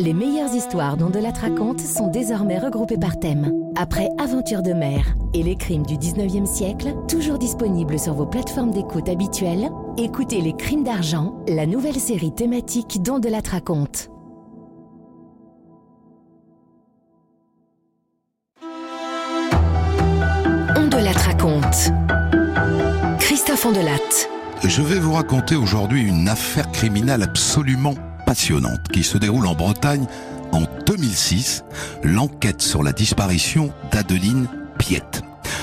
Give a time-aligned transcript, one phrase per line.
[0.00, 3.52] Les meilleures histoires dont de la raconte sont désormais regroupées par thème.
[3.74, 8.70] Après Aventure de mer et les crimes du 19e siècle, toujours disponibles sur vos plateformes
[8.70, 14.08] d'écoute habituelles, écoutez Les crimes d'argent, la nouvelle série thématique dont de la raconte.
[20.76, 21.90] On la raconte.
[23.18, 24.28] Christophe Ondelat.
[24.62, 27.94] Je vais vous raconter aujourd'hui une affaire criminelle absolument
[28.28, 30.04] passionnante qui se déroule en Bretagne
[30.52, 31.64] en 2006,
[32.04, 35.22] l'enquête sur la disparition d'Adeline Piette.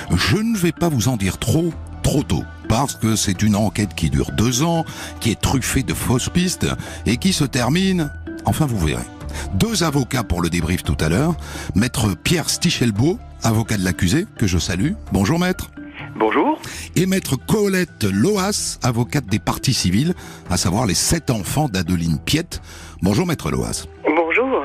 [0.10, 3.94] Je ne vais pas vous en dire trop, trop tôt, parce que c'est une enquête
[3.94, 4.84] qui dure deux ans,
[5.20, 6.66] qui est truffée de fausses pistes
[7.06, 8.10] et qui se termine,
[8.46, 9.06] enfin vous verrez.
[9.54, 11.36] Deux avocats pour le débrief tout à l'heure,
[11.76, 14.94] maître Pierre Stichelbeau, avocat de l'accusé, que je salue.
[15.12, 15.70] Bonjour maître.
[16.18, 16.60] Bonjour.
[16.96, 20.14] Et maître Colette Loas, avocate des parties civiles,
[20.50, 22.62] à savoir les sept enfants d'Adeline Piette.
[23.02, 23.86] Bonjour maître Loas.
[24.06, 24.64] Bonjour.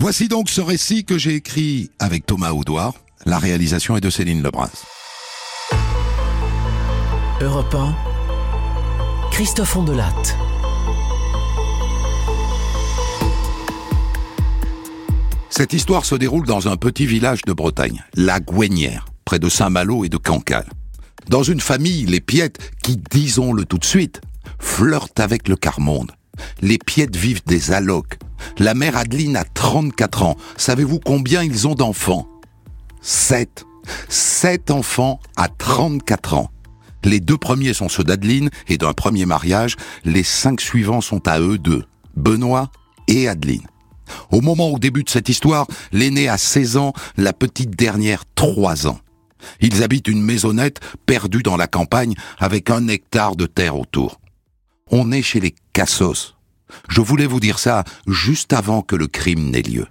[0.00, 2.94] Voici donc ce récit que j'ai écrit avec Thomas Audouard.
[3.24, 4.70] La réalisation est de Céline Lebras.
[7.40, 7.94] Europe 1,
[9.30, 10.12] Christophe Ondelat.
[15.50, 20.04] Cette histoire se déroule dans un petit village de Bretagne, la Gouenière, près de Saint-Malo
[20.04, 20.66] et de Cancale.
[21.28, 24.20] Dans une famille, les Piettes, qui, disons-le tout de suite,
[24.58, 26.12] flirtent avec le quart-monde.
[26.62, 28.18] Les Piettes vivent des allocs.
[28.58, 30.36] La mère Adeline a 34 ans.
[30.56, 32.26] Savez-vous combien ils ont d'enfants?
[33.00, 33.64] Sept.
[34.08, 36.50] Sept enfants à 34 ans.
[37.04, 39.76] Les deux premiers sont ceux d'Adeline et d'un premier mariage.
[40.04, 41.84] Les cinq suivants sont à eux deux,
[42.14, 42.70] Benoît
[43.08, 43.66] et Adeline.
[44.30, 48.98] Au moment où débute cette histoire, l'aîné a 16 ans, la petite dernière 3 ans.
[49.60, 54.20] Ils habitent une maisonnette perdue dans la campagne avec un hectare de terre autour.
[54.90, 56.34] On est chez les Cassos.
[56.88, 59.86] Je voulais vous dire ça juste avant que le crime n'ait lieu.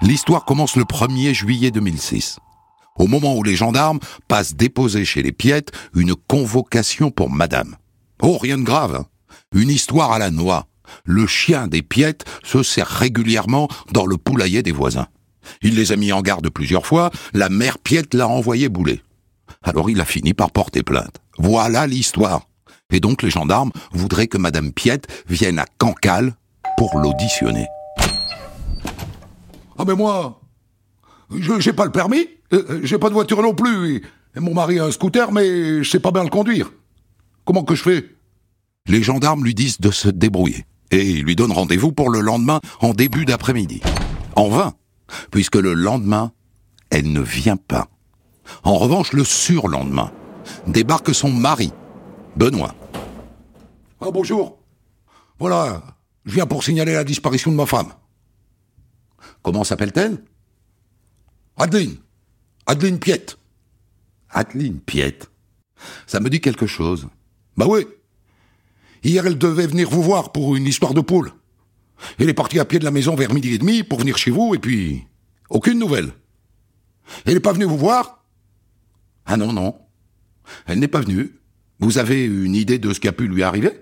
[0.00, 2.38] L'histoire commence le 1er juillet 2006.
[2.98, 7.76] Au moment où les gendarmes passent déposer chez les Piettes une convocation pour madame.
[8.22, 8.94] Oh, rien de grave.
[8.94, 9.06] hein.
[9.54, 10.66] Une histoire à la noix.
[11.04, 15.08] Le chien des Piettes se sert régulièrement dans le poulailler des voisins.
[15.62, 19.02] Il les a mis en garde plusieurs fois, la mère Piette l'a envoyé bouler.
[19.62, 21.20] Alors il a fini par porter plainte.
[21.38, 22.42] Voilà l'histoire.
[22.92, 26.34] Et donc les gendarmes voudraient que Madame Piette vienne à Cancale
[26.76, 27.66] pour l'auditionner.
[29.78, 30.40] Ah mais moi,
[31.36, 33.96] je j'ai pas le permis, euh, j'ai pas de voiture non plus.
[33.96, 34.02] et-
[34.36, 36.72] et mon mari a un scooter, mais je sais pas bien le conduire.
[37.44, 38.04] Comment que je fais?
[38.88, 40.64] Les gendarmes lui disent de se débrouiller.
[40.90, 43.80] Et ils lui donnent rendez-vous pour le lendemain en début d'après-midi.
[44.36, 44.74] En vain,
[45.30, 46.32] puisque le lendemain,
[46.90, 47.88] elle ne vient pas.
[48.62, 50.12] En revanche, le surlendemain,
[50.66, 51.72] débarque son mari,
[52.36, 52.74] Benoît.
[54.00, 54.58] Ah bonjour.
[55.38, 55.82] Voilà,
[56.24, 57.92] je viens pour signaler la disparition de ma femme.
[59.42, 60.22] Comment s'appelle-t-elle?
[61.56, 61.96] Adeline.
[62.66, 63.38] Adeline Piette.
[64.30, 65.30] Adeline Piette.
[66.06, 67.08] Ça me dit quelque chose.
[67.56, 67.86] Bah oui.
[69.02, 71.32] Hier, elle devait venir vous voir pour une histoire de poule.
[72.18, 74.30] Elle est partie à pied de la maison vers midi et demi pour venir chez
[74.30, 75.06] vous, et puis...
[75.50, 76.12] Aucune nouvelle.
[77.26, 78.24] Elle n'est pas venue vous voir?
[79.26, 79.78] Ah non, non.
[80.66, 81.38] Elle n'est pas venue.
[81.78, 83.80] Vous avez une idée de ce qui a pu lui arriver?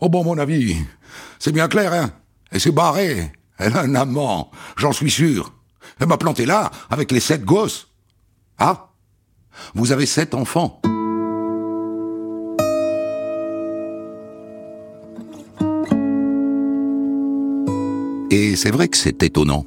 [0.00, 0.76] Oh bon, mon avis,
[1.38, 2.12] c'est bien clair, hein.
[2.50, 3.32] Elle s'est barrée.
[3.58, 5.52] Elle a un amant, j'en suis sûr.
[5.98, 7.88] Elle m'a planté là, avec les sept gosses.
[8.58, 8.94] Ah?
[9.74, 10.80] Vous avez sept enfants.
[18.30, 19.66] Et c'est vrai que c'est étonnant.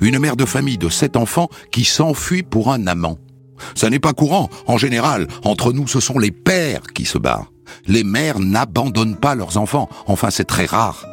[0.00, 3.18] Une mère de famille de sept enfants qui s'enfuit pour un amant.
[3.74, 4.48] Ça n'est pas courant.
[4.66, 7.52] En général, entre nous, ce sont les pères qui se barrent.
[7.86, 9.88] Les mères n'abandonnent pas leurs enfants.
[10.06, 11.06] Enfin, c'est très rare.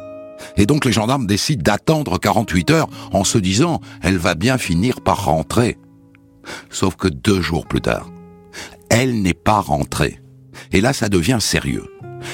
[0.56, 5.00] Et donc les gendarmes décident d'attendre 48 heures en se disant, elle va bien finir
[5.00, 5.78] par rentrer.
[6.70, 8.10] Sauf que deux jours plus tard,
[8.88, 10.20] elle n'est pas rentrée.
[10.72, 11.86] Et là, ça devient sérieux.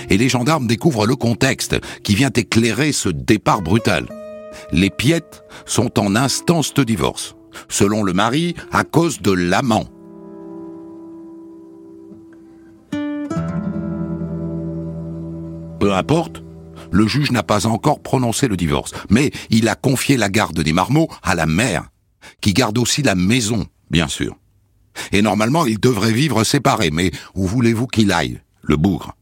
[0.08, 4.06] Et les gendarmes découvrent le contexte qui vient éclairer ce départ brutal.
[4.72, 7.36] Les Piettes sont en instance de divorce,
[7.68, 9.86] selon le mari, à cause de l'amant.
[15.80, 16.42] Peu importe,
[16.90, 20.72] le juge n'a pas encore prononcé le divorce, mais il a confié la garde des
[20.72, 21.90] marmots à la mère,
[22.40, 24.36] qui garde aussi la maison, bien sûr.
[25.12, 29.14] Et normalement, ils devraient vivre séparés, mais où voulez-vous qu'il aille, le bougre?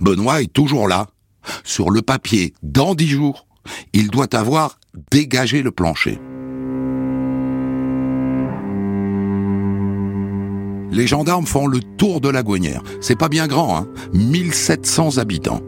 [0.00, 1.08] Benoît est toujours là.
[1.64, 3.45] Sur le papier, dans dix jours,
[3.92, 4.78] il doit avoir
[5.10, 6.18] dégagé le plancher.
[10.90, 12.82] Les gendarmes font le tour de la Gouenière.
[13.00, 15.60] C'est pas bien grand, hein 1700 habitants.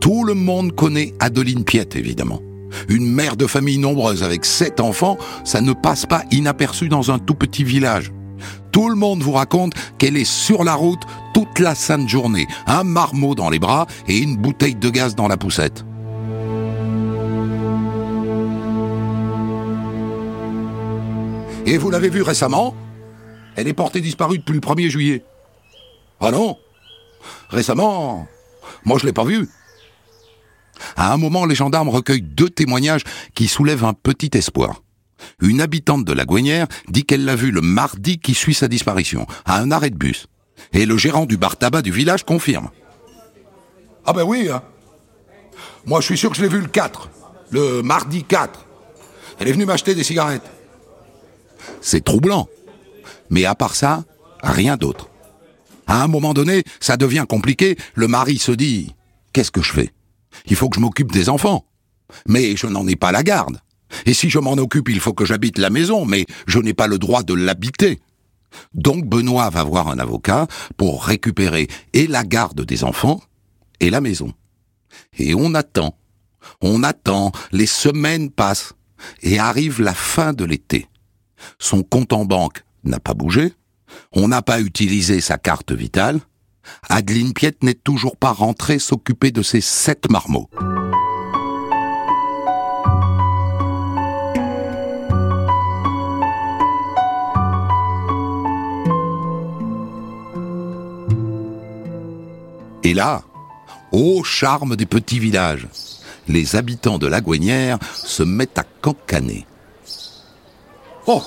[0.00, 2.40] Tout le monde connaît Adeline Piette, évidemment.
[2.88, 7.18] Une mère de famille nombreuse avec sept enfants, ça ne passe pas inaperçu dans un
[7.18, 8.12] tout petit village.
[8.72, 11.02] Tout le monde vous raconte qu'elle est sur la route
[11.34, 15.28] toute la sainte journée, un marmot dans les bras et une bouteille de gaz dans
[15.28, 15.84] la poussette.
[21.72, 22.74] Et vous l'avez vue récemment?
[23.56, 25.24] Elle est portée disparue depuis le 1er juillet.
[26.20, 26.58] Ah non?
[27.48, 28.28] Récemment
[28.84, 29.48] Moi je l'ai pas vue.
[30.96, 33.04] À un moment, les gendarmes recueillent deux témoignages
[33.34, 34.82] qui soulèvent un petit espoir.
[35.40, 39.26] Une habitante de la Gouenière dit qu'elle l'a vue le mardi qui suit sa disparition,
[39.46, 40.26] à un arrêt de bus.
[40.74, 42.68] Et le gérant du bar tabac du village confirme.
[44.04, 44.62] Ah ben oui, hein.
[45.86, 47.08] Moi je suis sûr que je l'ai vue le 4,
[47.50, 48.66] le mardi 4.
[49.38, 50.50] Elle est venue m'acheter des cigarettes.
[51.80, 52.48] C'est troublant.
[53.30, 54.04] Mais à part ça,
[54.42, 55.08] rien d'autre.
[55.86, 58.94] À un moment donné, ça devient compliqué, le mari se dit,
[59.32, 59.92] qu'est-ce que je fais?
[60.46, 61.66] Il faut que je m'occupe des enfants.
[62.26, 63.60] Mais je n'en ai pas la garde.
[64.06, 66.86] Et si je m'en occupe, il faut que j'habite la maison, mais je n'ai pas
[66.86, 68.00] le droit de l'habiter.
[68.74, 73.20] Donc Benoît va voir un avocat pour récupérer et la garde des enfants
[73.80, 74.32] et la maison.
[75.18, 75.96] Et on attend,
[76.60, 78.74] on attend, les semaines passent,
[79.22, 80.86] et arrive la fin de l'été.
[81.58, 83.54] Son compte en banque n'a pas bougé,
[84.12, 86.20] on n'a pas utilisé sa carte vitale,
[86.88, 90.48] Adeline Piette n'est toujours pas rentrée s'occuper de ses sept marmots.
[102.84, 103.22] Et là,
[103.92, 105.68] au charme des petits villages,
[106.28, 109.46] les habitants de la Gouenière se mettent à cancaner.
[111.06, 111.22] Oh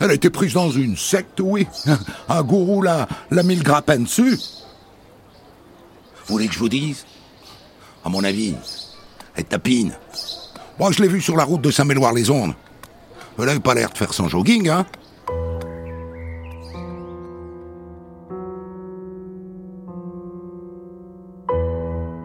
[0.00, 1.66] Elle a été prise dans une secte, oui.
[2.28, 4.38] Un gourou l'a, l'a mis le grappin dessus.
[6.26, 7.04] Vous voulez que je vous dise?
[8.04, 8.54] À mon avis,
[9.34, 9.94] elle tapine.
[10.78, 12.54] Moi, je l'ai vue sur la route de Saint-Méloire-les-Ondes.
[13.38, 14.86] Elle n'avait pas l'air de faire son jogging, hein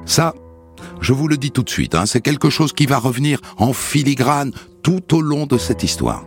[0.06, 0.34] Ça,
[1.02, 3.74] je vous le dis tout de suite, hein, c'est quelque chose qui va revenir en
[3.74, 6.26] filigrane tout au long de cette histoire.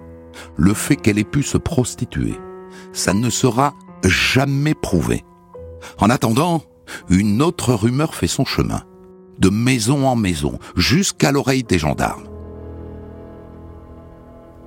[0.56, 2.38] Le fait qu'elle ait pu se prostituer,
[2.92, 3.74] ça ne sera
[4.04, 5.24] jamais prouvé.
[5.98, 6.62] En attendant,
[7.08, 8.84] une autre rumeur fait son chemin,
[9.38, 12.28] de maison en maison, jusqu'à l'oreille des gendarmes.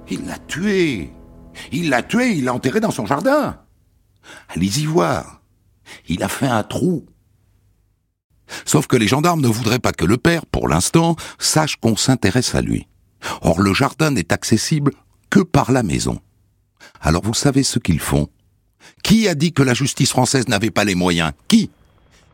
[0.09, 1.11] Il l'a tué.
[1.71, 3.57] Il l'a tué, il l'a enterré dans son jardin.
[4.49, 5.41] Allez-y voir.
[6.07, 7.05] Il a fait un trou.
[8.65, 12.53] Sauf que les gendarmes ne voudraient pas que le père, pour l'instant, sache qu'on s'intéresse
[12.55, 12.87] à lui.
[13.41, 14.91] Or, le jardin n'est accessible
[15.29, 16.19] que par la maison.
[17.01, 18.29] Alors vous savez ce qu'ils font
[19.03, 21.31] Qui a dit que la justice française n'avait pas les moyens?
[21.47, 21.69] Qui?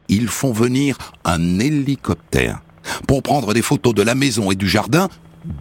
[0.10, 2.62] Ils font venir un hélicoptère
[3.08, 5.08] pour prendre des photos de la maison et du jardin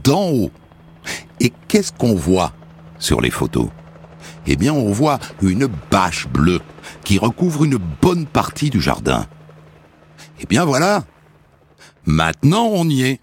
[0.05, 0.51] d'en haut.
[1.39, 2.53] Et qu'est-ce qu'on voit
[2.99, 3.69] sur les photos?
[4.47, 6.61] Eh bien, on voit une bâche bleue
[7.05, 9.27] qui recouvre une bonne partie du jardin.
[10.41, 11.05] Eh bien voilà,
[12.05, 13.21] maintenant on y est.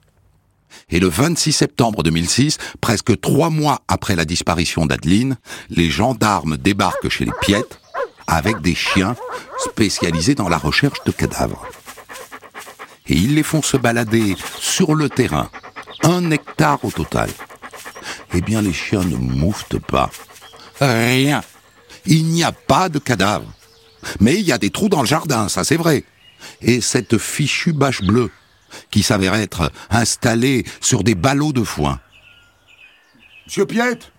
[0.89, 5.35] Et le 26 septembre 2006, presque trois mois après la disparition d'Adeline,
[5.69, 7.81] les gendarmes débarquent chez les Piettes
[8.25, 9.17] avec des chiens
[9.59, 11.65] spécialisés dans la recherche de cadavres.
[13.07, 15.49] Et ils les font se balader sur le terrain,
[16.03, 17.29] un hectare au total.
[18.33, 20.09] Eh bien, les chiens ne mouftent pas.
[20.79, 21.43] Rien.
[22.05, 23.51] Il n'y a pas de cadavre.
[24.21, 26.05] Mais il y a des trous dans le jardin, ça c'est vrai.
[26.61, 28.31] Et cette fichue bâche bleue,
[28.91, 31.99] qui s'avère être installée sur des ballots de foin.
[33.45, 34.11] Monsieur Piette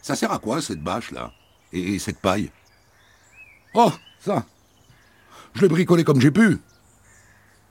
[0.00, 1.32] Ça sert à quoi cette bâche-là
[1.72, 2.50] Et cette paille?
[3.74, 4.46] Oh, ça
[5.54, 6.58] Je l'ai bricolé comme j'ai pu.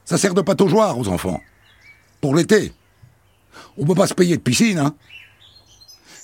[0.05, 1.41] Ça sert de pataugeoire aux enfants.
[2.19, 2.73] Pour l'été.
[3.77, 4.95] On peut pas se payer de piscine, hein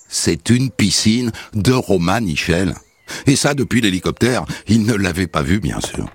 [0.08, 2.76] C'est une piscine de Roman Michel.
[3.26, 6.10] Et ça, depuis l'hélicoptère, il ne l'avait pas vu, bien sûr.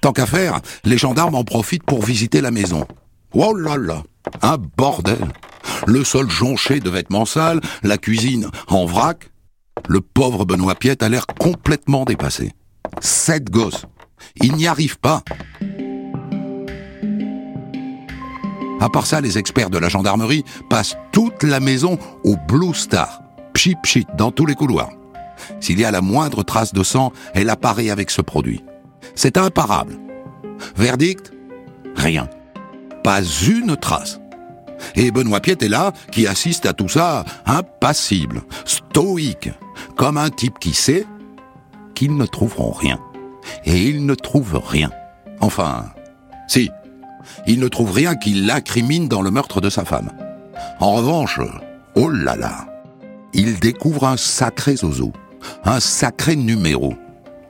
[0.00, 2.86] Tant qu'à faire, les gendarmes en profitent pour visiter la maison.
[3.32, 4.02] Oh là là,
[4.42, 5.18] un bordel.
[5.86, 9.30] Le sol jonché de vêtements sales, la cuisine en vrac.
[9.88, 12.52] Le pauvre Benoît Piette a l'air complètement dépassé.
[13.00, 13.86] Sept gosses.
[14.36, 15.22] Il n'y arrive pas.
[18.80, 23.22] À part ça, les experts de la gendarmerie passent toute la maison au Blue Star.
[23.52, 24.90] Pchit pchit dans tous les couloirs.
[25.60, 28.62] S'il y a la moindre trace de sang, elle apparaît avec ce produit.
[29.14, 29.98] C'est imparable.
[30.76, 31.32] Verdict
[31.96, 32.28] Rien.
[33.02, 34.20] Pas une trace.
[34.94, 39.50] Et Benoît Piette est là, qui assiste à tout ça, impassible, stoïque,
[39.96, 41.06] comme un type qui sait
[41.94, 42.98] qu'ils ne trouveront rien.
[43.64, 44.90] Et ils ne trouvent rien.
[45.40, 45.86] Enfin,
[46.46, 46.70] Si,
[47.46, 50.10] il ne trouve rien qui l'incrimine dans le meurtre de sa femme.
[50.80, 51.40] En revanche,
[51.94, 52.66] oh là là,
[53.32, 55.12] il découvre un sacré zozo,
[55.64, 56.94] un sacré numéro.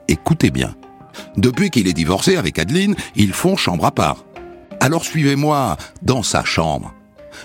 [0.07, 0.75] Écoutez bien,
[1.37, 4.25] depuis qu'il est divorcé avec Adeline, ils font chambre à part.
[4.79, 6.93] Alors suivez-moi dans sa chambre.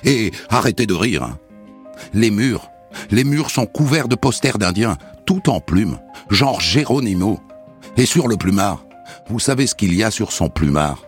[0.05, 1.37] Et arrêtez de rire.
[2.13, 2.69] Les murs,
[3.11, 5.99] les murs sont couverts de posters d'Indiens, tout en plumes,
[6.31, 7.41] genre Géronimo.
[7.97, 8.85] Et sur le plumard,
[9.29, 11.05] vous savez ce qu'il y a sur son plumard?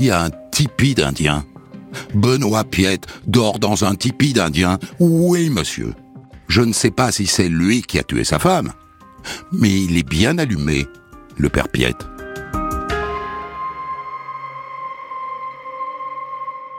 [0.00, 1.44] Il y a un tipi d'Indien.
[2.14, 4.78] Benoît Piette dort dans un tipi d'Indien.
[4.98, 5.94] Oui, monsieur.
[6.48, 8.72] Je ne sais pas si c'est lui qui a tué sa femme,
[9.52, 10.86] mais il est bien allumé,
[11.38, 12.06] le père Piette.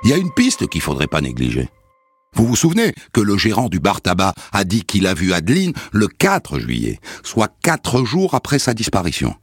[0.04, 1.70] Il y a une piste qu'il faudrait pas négliger.
[2.34, 5.74] Vous vous souvenez que le gérant du bar tabac a dit qu'il a vu Adeline
[5.92, 9.36] le 4 juillet, soit quatre jours après sa disparition.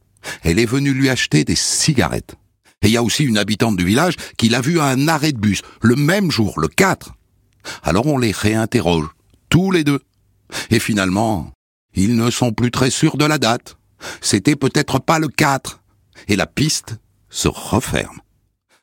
[0.43, 2.37] Elle est venue lui acheter des cigarettes.
[2.83, 5.33] Et il y a aussi une habitante du village qui l'a vue à un arrêt
[5.33, 7.13] de bus, le même jour, le 4.
[7.83, 9.09] Alors on les réinterroge,
[9.49, 10.01] tous les deux.
[10.71, 11.51] Et finalement,
[11.95, 13.77] ils ne sont plus très sûrs de la date.
[14.21, 15.83] C'était peut-être pas le 4.
[16.29, 16.97] Et la piste
[17.29, 18.21] se referme.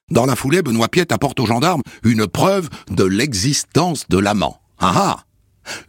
[0.09, 4.61] Dans la foulée, Benoît Piette apporte aux gendarmes une preuve de l'existence de l'amant.
[4.79, 5.23] Ah ah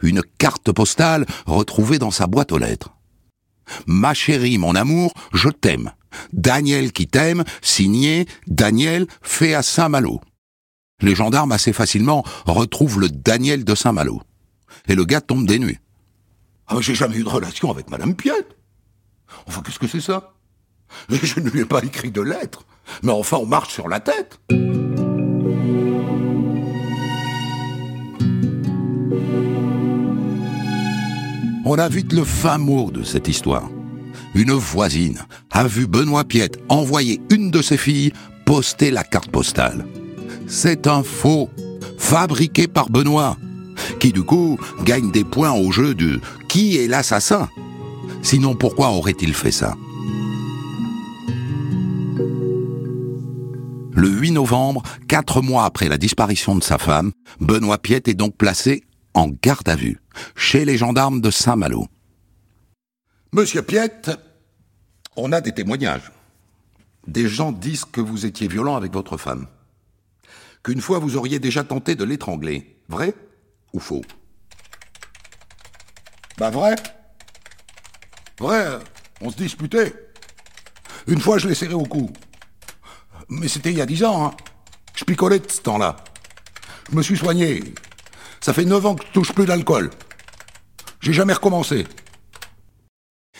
[0.02, 2.94] Une carte postale retrouvée dans sa boîte aux lettres.
[3.86, 5.92] Ma chérie, mon amour, je t'aime.
[6.32, 10.20] Daniel qui t'aime, signé Daniel fait à Saint-Malo.
[11.00, 14.22] Les gendarmes assez facilement retrouvent le Daniel de Saint-Malo.
[14.86, 15.80] Et le gars tombe des nues.
[16.66, 18.56] Ah, j'ai jamais eu de relation avec Madame Piette.
[19.46, 20.32] Enfin, qu'est-ce que c'est ça?
[21.10, 22.64] Je ne lui ai pas écrit de lettre.
[23.02, 24.38] Mais enfin, on marche sur la tête.
[31.66, 33.70] On a vite le fin mot de cette histoire.
[34.34, 38.12] Une voisine a vu Benoît Piette envoyer une de ses filles
[38.44, 39.86] poster la carte postale.
[40.46, 41.48] C'est un faux,
[41.96, 43.36] fabriqué par Benoît,
[43.98, 47.48] qui du coup gagne des points au jeu de qui est l'assassin.
[48.24, 49.76] Sinon, pourquoi aurait-il fait ça?
[53.92, 58.36] Le 8 novembre, quatre mois après la disparition de sa femme, Benoît Piette est donc
[58.36, 60.00] placé en garde à vue,
[60.34, 61.86] chez les gendarmes de Saint-Malo.
[63.32, 64.10] Monsieur Piette,
[65.16, 66.10] on a des témoignages.
[67.06, 69.46] Des gens disent que vous étiez violent avec votre femme.
[70.62, 72.78] Qu'une fois vous auriez déjà tenté de l'étrangler.
[72.88, 73.14] Vrai
[73.74, 74.02] ou faux?
[76.38, 76.74] Bah vrai.
[78.38, 78.78] Vrai,
[79.20, 79.94] on se disputait.
[81.06, 82.10] Une fois je l'ai serré au cou.
[83.28, 84.34] Mais c'était il y a dix ans, hein.
[84.94, 85.96] Je picolais de ce temps-là.
[86.90, 87.64] Je me suis soigné.
[88.40, 89.90] Ça fait neuf ans que je touche plus d'alcool.
[91.00, 91.86] J'ai jamais recommencé.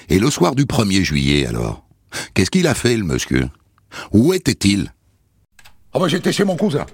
[0.09, 1.85] Et le soir du 1er juillet, alors
[2.35, 3.49] Qu'est-ce qu'il a fait, le monsieur?
[4.13, 4.93] Où était-il?
[5.93, 6.87] Ah bah j'étais chez mon cousin.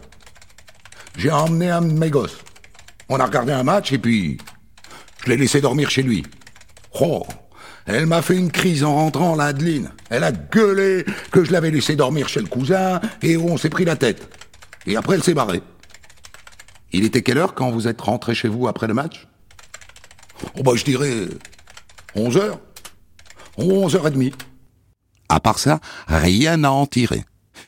[1.17, 2.39] J'ai emmené un de mes gosses.
[3.09, 4.39] On a regardé un match et puis...
[5.25, 6.25] Je l'ai laissé dormir chez lui.
[7.01, 7.27] Oh
[7.93, 9.91] Elle m'a fait une crise en rentrant, la Adeline.
[10.11, 13.85] Elle a gueulé que je l'avais laissé dormir chez le cousin et on s'est pris
[13.85, 14.29] la tête.
[14.87, 15.61] Et après, elle s'est barrée.
[16.93, 19.27] Il était quelle heure quand vous êtes rentré chez vous après le match?
[20.57, 21.27] Oh bah je dirais
[22.15, 22.61] 11 heures.
[23.59, 24.33] 11 heures et demie.
[25.29, 27.25] À part ça, rien à en tirer.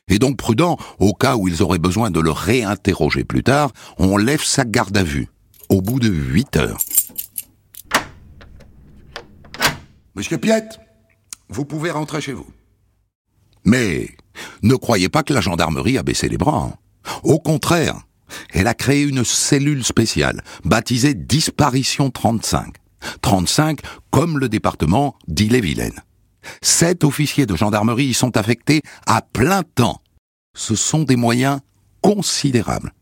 [0.08, 4.16] Et donc prudent, au cas où ils auraient besoin de le réinterroger plus tard, on
[4.16, 5.28] lève sa garde à vue,
[5.68, 6.78] au bout de 8 heures.
[10.14, 10.78] Monsieur Piette,
[11.48, 12.46] vous pouvez rentrer chez vous.
[13.64, 14.10] Mais
[14.62, 16.76] ne croyez pas que la gendarmerie a baissé les bras.
[17.22, 17.96] Au contraire,
[18.50, 22.74] elle a créé une cellule spéciale, baptisée Disparition 35.
[23.22, 25.98] 35 comme le département d'Ille-et-Vilaine.
[26.60, 30.02] Sept officiers de gendarmerie y sont affectés à plein temps.
[30.54, 31.60] Ce sont des moyens
[32.02, 32.92] considérables.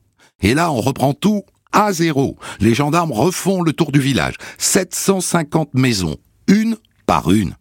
[0.43, 2.39] Et là, on reprend tout à zéro.
[2.61, 4.35] Les gendarmes refont le tour du village.
[4.59, 6.77] 750 maisons, une
[7.29, 7.57] une.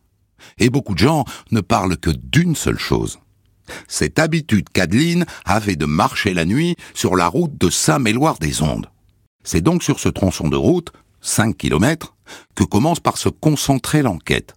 [0.57, 3.19] Et beaucoup de gens ne parlent que d'une seule chose.
[3.87, 8.89] Cette habitude qu'Adeline avait de marcher la nuit sur la route de Saint-Méloire-des-Ondes.
[9.43, 10.91] C'est donc sur ce tronçon de route,
[11.21, 12.15] 5 kilomètres,
[12.55, 14.55] que commence par se concentrer l'enquête.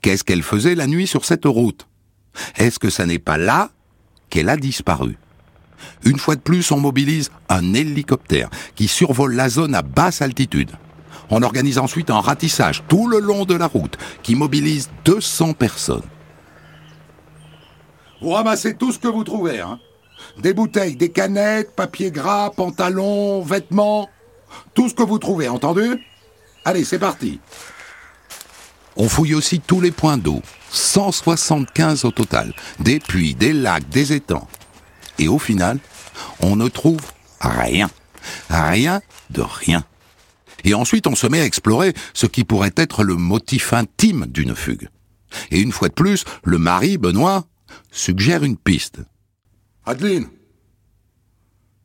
[0.00, 1.88] Qu'est-ce qu'elle faisait la nuit sur cette route?
[2.56, 3.70] Est-ce que ça n'est pas là
[4.30, 5.18] qu'elle a disparu?
[6.04, 10.72] Une fois de plus, on mobilise un hélicoptère qui survole la zone à basse altitude.
[11.30, 16.02] On organise ensuite un ratissage tout le long de la route qui mobilise 200 personnes.
[18.20, 19.78] Vous ramassez tout ce que vous trouvez, hein
[20.38, 24.08] Des bouteilles, des canettes, papier gras, pantalons, vêtements.
[24.74, 26.04] Tout ce que vous trouvez, entendu?
[26.64, 27.40] Allez, c'est parti.
[28.96, 34.12] On fouille aussi tous les points d'eau, 175 au total, des puits, des lacs, des
[34.12, 34.48] étangs.
[35.20, 35.78] Et au final,
[36.40, 37.00] on ne trouve
[37.40, 37.88] rien.
[38.50, 39.84] Rien de rien.
[40.64, 44.54] Et ensuite, on se met à explorer ce qui pourrait être le motif intime d'une
[44.54, 44.88] fugue.
[45.50, 47.44] Et une fois de plus, le mari, Benoît,
[47.90, 49.00] suggère une piste.
[49.84, 50.28] Adeline,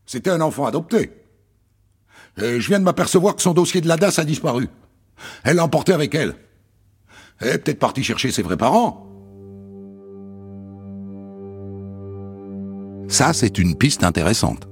[0.05, 1.11] c'était un enfant adopté.
[2.41, 4.67] Et je viens de m'apercevoir que son dossier de la DAS a disparu.
[5.43, 6.35] Elle l'a emporté avec elle.
[7.39, 9.09] Elle est peut-être partie chercher ses vrais parents.
[13.07, 14.67] Ça, c'est une piste intéressante.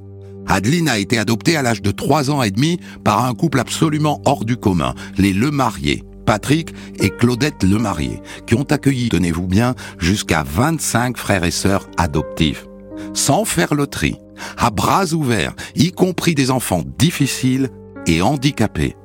[0.47, 4.21] Adeline a été adoptée à l'âge de 3 ans et demi par un couple absolument
[4.25, 10.43] hors du commun, les Lemariés, Patrick et Claudette Lemarié, qui ont accueilli, tenez-vous bien, jusqu'à
[10.43, 12.65] 25 frères et sœurs adoptifs,
[13.13, 14.15] sans faire le tri,
[14.57, 17.69] à bras ouverts, y compris des enfants difficiles
[18.07, 18.95] et handicapés.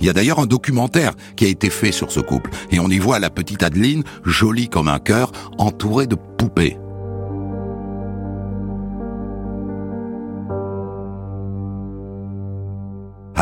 [0.00, 2.88] Il y a d'ailleurs un documentaire qui a été fait sur ce couple, et on
[2.88, 6.78] y voit la petite Adeline, jolie comme un cœur, entourée de poupées.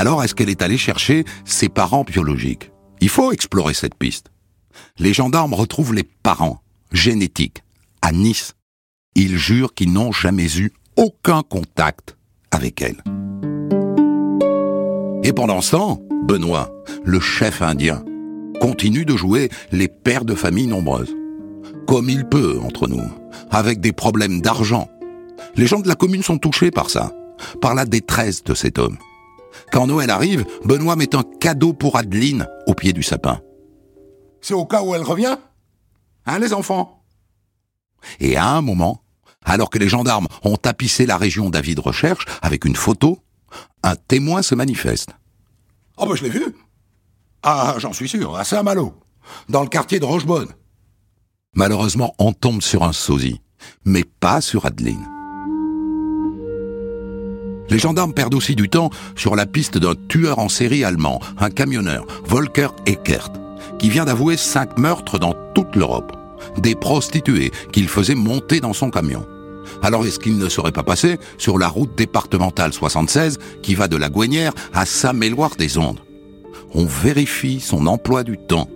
[0.01, 2.71] Alors est-ce qu'elle est allée chercher ses parents biologiques?
[3.03, 4.31] Il faut explorer cette piste.
[4.99, 7.63] Les gendarmes retrouvent les parents génétiques
[8.01, 8.55] à Nice.
[9.15, 12.17] Ils jurent qu'ils n'ont jamais eu aucun contact
[12.51, 12.97] avec elle.
[15.23, 16.71] Et pendant ce temps, Benoît,
[17.05, 18.03] le chef indien,
[18.59, 21.15] continue de jouer les pères de famille nombreuses.
[21.87, 23.05] Comme il peut, entre nous,
[23.51, 24.89] avec des problèmes d'argent.
[25.57, 27.13] Les gens de la commune sont touchés par ça,
[27.61, 28.97] par la détresse de cet homme.
[29.73, 33.41] Quand Noël arrive, Benoît met un cadeau pour Adeline au pied du sapin.
[34.41, 35.37] C'est au cas où elle revient
[36.27, 37.03] Hein, les enfants?
[38.19, 39.03] Et à un moment,
[39.45, 43.19] alors que les gendarmes ont tapissé la région d'avis de recherche avec une photo,
[43.83, 45.11] un témoin se manifeste.
[45.97, 46.55] Ah ben je l'ai vu.
[47.43, 48.95] Ah, j'en suis sûr, à Saint-Malo,
[49.49, 50.49] dans le quartier de Rochebonne.
[51.55, 53.41] Malheureusement, on tombe sur un sosie,
[53.85, 55.07] mais pas sur Adeline.
[57.71, 61.51] Les gendarmes perdent aussi du temps sur la piste d'un tueur en série allemand, un
[61.51, 63.31] camionneur, Volker Eckert,
[63.79, 66.13] qui vient d'avouer cinq meurtres dans toute l'Europe.
[66.59, 69.25] Des prostituées qu'il faisait monter dans son camion.
[69.83, 73.97] Alors est-ce qu'il ne serait pas passé sur la route départementale 76 qui va de
[73.97, 76.01] la Gouenière à Saint-Méloire-des-Ondes
[76.75, 78.69] On vérifie son emploi du temps.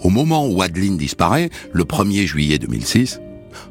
[0.00, 3.20] Au moment où Adeline disparaît, le 1er juillet 2006,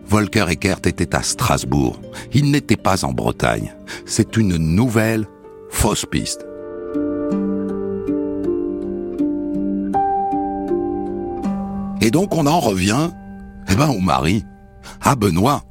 [0.05, 1.99] Volker Eckert était à Strasbourg.
[2.33, 3.73] Il n'était pas en Bretagne.
[4.05, 5.27] C'est une nouvelle
[5.69, 6.45] fausse piste.
[12.01, 13.09] Et donc on en revient,
[13.69, 14.45] eh ben, au mari,
[15.01, 15.63] à Benoît.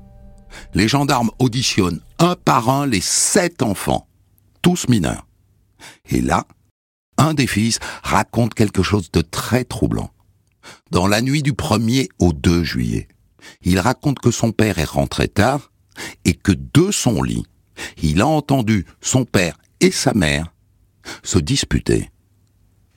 [0.74, 4.06] Les gendarmes auditionnent un par un les sept enfants,
[4.62, 5.26] tous mineurs.
[6.10, 6.46] Et là,
[7.18, 10.10] un des fils raconte quelque chose de très troublant.
[10.90, 13.08] Dans la nuit du 1er au 2 juillet,
[13.62, 15.70] il raconte que son père est rentré tard
[16.24, 17.44] et que de son lit,
[18.02, 20.52] il a entendu son père et sa mère
[21.22, 22.10] se disputer.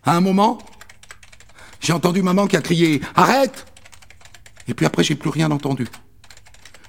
[0.03, 0.59] À un moment,
[1.79, 3.65] j'ai entendu maman qui a crié Arrête
[4.67, 5.87] Et puis après, j'ai plus rien entendu.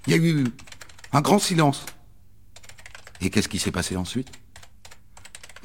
[0.07, 0.47] Il y a eu
[1.13, 1.87] un grand silence.
[3.21, 4.29] Et qu'est-ce qui s'est passé ensuite?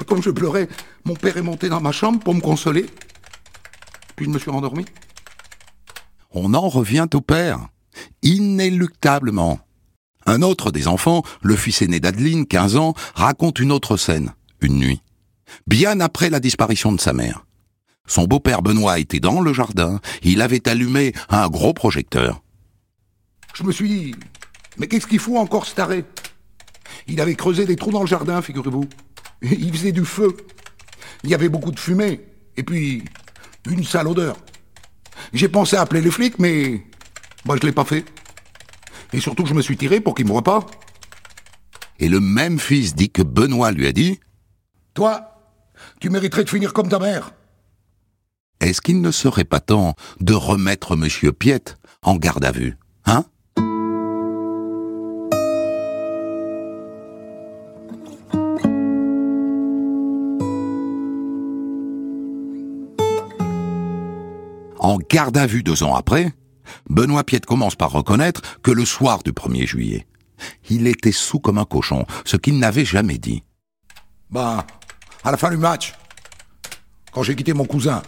[0.08, 0.67] Comme je pleurais,
[1.06, 2.86] mon père est monté dans ma chambre pour me consoler.
[4.15, 4.86] Puis je me suis rendormi.
[6.32, 7.69] On en revient au père
[8.26, 9.60] inéluctablement.
[10.26, 14.78] Un autre des enfants, le fils aîné d'Adeline, 15 ans, raconte une autre scène, une
[14.78, 15.02] nuit,
[15.68, 17.46] bien après la disparition de sa mère.
[18.08, 22.42] Son beau-père Benoît était dans le jardin, il avait allumé un gros projecteur.
[23.54, 24.16] Je me suis dit,
[24.78, 26.04] mais qu'est-ce qu'il faut encore se tarer?
[27.08, 28.86] Il avait creusé des trous dans le jardin, figurez-vous.
[29.42, 30.36] Il faisait du feu.
[31.24, 32.22] Il y avait beaucoup de fumée.
[32.58, 33.04] Et puis,
[33.70, 34.38] une sale odeur.
[35.34, 36.86] J'ai pensé appeler les flics, mais
[37.46, 38.06] moi, je l'ai pas fait.
[39.14, 40.66] Et surtout, je me suis tiré pour qu'il me voit pas.
[42.00, 44.20] Et le même fils dit que Benoît lui a dit
[44.94, 45.36] Toi,
[46.00, 47.32] tu mériterais de finir comme ta mère.
[48.60, 53.26] Est-ce qu'il ne serait pas temps de remettre Monsieur Piette en garde à vue Hein?
[64.80, 66.34] En garde à vue deux ans après,
[66.89, 70.08] Benoît Piette commence par reconnaître que le soir du 1er juillet,
[70.69, 73.43] il était sous comme un cochon, ce qu'il n'avait jamais dit.
[74.30, 74.63] Ben,
[75.23, 75.93] à la fin du match,
[77.12, 78.01] quand j'ai quitté mon cousin,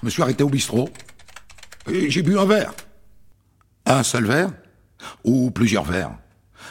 [0.00, 0.88] je me suis arrêté au bistrot
[1.90, 2.72] et j'ai bu un verre.
[3.86, 4.50] Un seul verre
[5.24, 6.12] Ou plusieurs verres?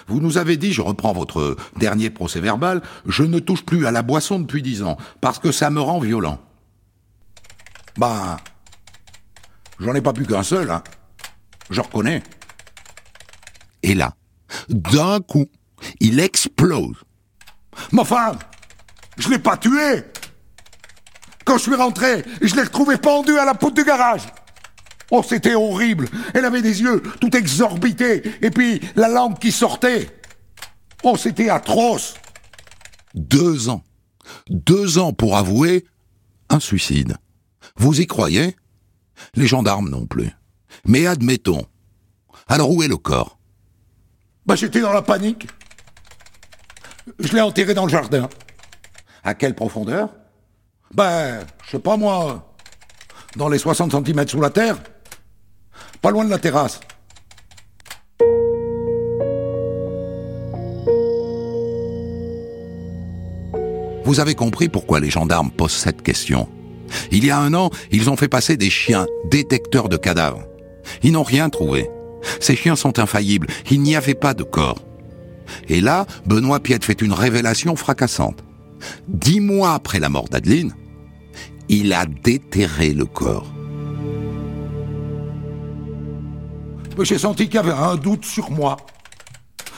[0.07, 3.91] Vous nous avez dit, je reprends votre dernier procès verbal, je ne touche plus à
[3.91, 6.39] la boisson depuis dix ans, parce que ça me rend violent.
[7.97, 8.37] Ben,
[9.79, 10.83] J'en ai pas plus qu'un seul, hein.
[11.69, 12.23] Je reconnais.
[13.83, 14.13] Et là,
[14.69, 15.45] D'un coup,
[15.99, 17.03] il explose.
[17.91, 18.39] Ma femme,
[19.17, 20.03] je l'ai pas tué.
[21.45, 24.23] Quand je suis rentré, je l'ai retrouvée pendue à la poutre du garage.
[25.11, 26.09] Oh, c'était horrible.
[26.33, 30.09] Elle avait des yeux tout exorbités, et puis la langue qui sortait.
[31.03, 32.15] Oh, c'était atroce.
[33.13, 33.83] Deux ans.
[34.49, 35.85] Deux ans pour avouer
[36.49, 37.17] un suicide.
[37.77, 38.55] Vous y croyez?
[39.35, 40.31] Les gendarmes non plus.
[40.85, 41.65] Mais admettons.
[42.47, 43.37] Alors où est le corps?
[44.45, 45.47] Bah, j'étais dans la panique.
[47.19, 48.29] Je l'ai enterré dans le jardin.
[49.23, 50.09] À quelle profondeur?
[50.93, 52.53] Ben, je sais pas moi.
[53.35, 54.77] Dans les 60 cm sous la terre.
[56.01, 56.79] Pas loin de la terrasse.
[64.05, 66.47] Vous avez compris pourquoi les gendarmes posent cette question?
[67.11, 70.43] Il y a un an, ils ont fait passer des chiens détecteurs de cadavres.
[71.03, 71.89] Ils n'ont rien trouvé.
[72.39, 73.47] Ces chiens sont infaillibles.
[73.69, 74.81] Il n'y avait pas de corps.
[75.69, 78.43] Et là, Benoît Piette fait une révélation fracassante.
[79.07, 80.73] Dix mois après la mort d'Adeline,
[81.69, 83.51] il a déterré le corps.
[86.99, 88.77] J'ai senti qu'il y avait un doute sur moi.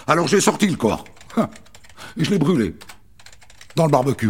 [0.08, 1.04] Alors j'ai sorti le corps.
[2.18, 2.76] Et je l'ai brûlé.
[3.76, 4.30] Dans le barbecue.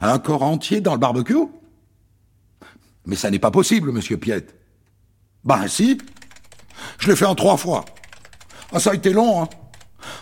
[0.00, 1.46] Un corps entier dans le barbecue
[3.06, 4.54] Mais ça n'est pas possible, monsieur Piette.
[5.44, 5.98] Ben si.
[6.98, 7.84] Je l'ai fait en trois fois.
[8.72, 9.48] Ah, ça a été long, hein.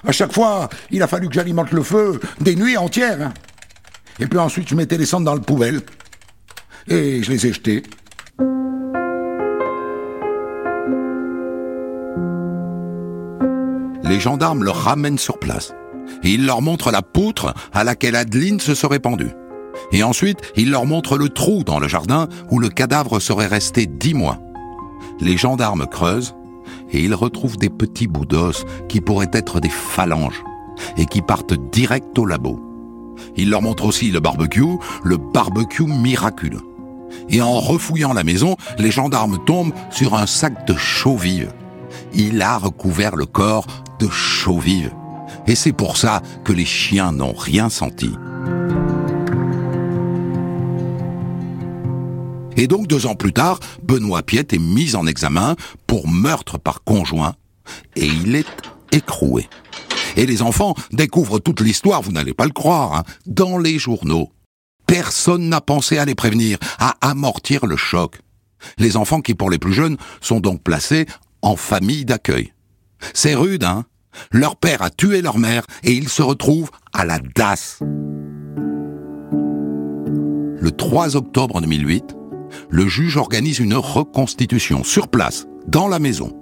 [0.07, 3.21] À chaque fois, il a fallu que j'alimente le feu des nuits entières.
[3.23, 3.35] hein.
[4.21, 5.81] Et puis ensuite, je mettais les cendres dans le poubelle.
[6.89, 7.83] Et je les ai jetés.
[14.05, 15.73] Les gendarmes le ramènent sur place.
[16.23, 19.31] Ils leur montrent la poutre à laquelle Adeline se serait pendue.
[19.91, 23.87] Et ensuite, ils leur montrent le trou dans le jardin où le cadavre serait resté
[23.87, 24.39] dix mois.
[25.21, 26.35] Les gendarmes creusent
[26.93, 30.43] et ils retrouvent des petits bouts d'os qui pourraient être des phalanges
[30.97, 32.61] et qui partent direct au labo.
[33.37, 36.63] Ils leur montrent aussi le barbecue, le barbecue miraculeux.
[37.29, 41.19] Et en refouillant la maison, les gendarmes tombent sur un sac de chaux.
[42.15, 43.67] Il a recouvert le corps
[43.99, 44.61] de chaux.
[45.47, 48.11] Et c'est pour ça que les chiens n'ont rien senti.
[52.57, 56.85] Et donc deux ans plus tard, Benoît Piette est mis en examen pour meurtre par
[56.85, 57.35] conjoint
[57.97, 58.47] et il est
[58.93, 59.49] écroué.
[60.17, 64.31] Et les enfants découvrent toute l'histoire, vous n'allez pas le croire, hein, dans les journaux.
[64.87, 68.21] Personne n'a pensé à les prévenir, à amortir le choc.
[68.79, 71.07] Les enfants qui, pour les plus jeunes, sont donc placés
[71.41, 72.53] en famille d'accueil.
[73.15, 73.87] C'est rude, hein
[74.31, 77.79] Leur père a tué leur mère et ils se retrouvent à la DAS.
[80.61, 82.15] Le 3 octobre 2008,
[82.71, 86.37] le juge organise une reconstitution sur place, dans la maison.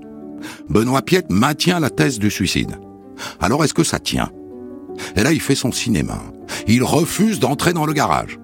[0.68, 2.79] Benoît Piette maintient la thèse du suicide.
[3.40, 4.31] Alors est-ce que ça tient?
[5.16, 6.20] Et là, il fait son cinéma.
[6.66, 8.38] Il refuse d'entrer dans le garage.